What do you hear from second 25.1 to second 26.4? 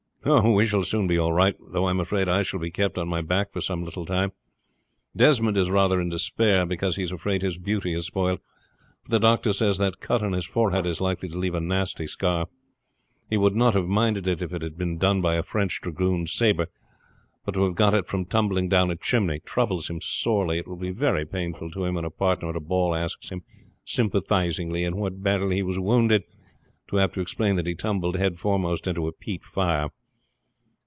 battle he was wounded,